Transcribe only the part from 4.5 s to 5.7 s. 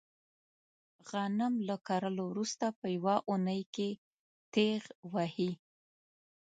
تېغ وهي.